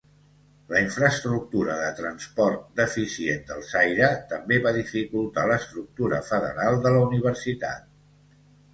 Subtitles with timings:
[0.75, 7.91] La infraestructura de transport deficient del Zaire també va dificultar l'estructura federal de la universitat.